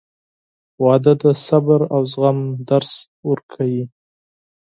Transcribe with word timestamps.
•واده 0.83 1.13
د 1.21 1.23
صبر 1.47 1.79
او 1.95 2.01
زغم 2.13 2.39
درس 2.69 2.91
ورکوي. 3.29 3.83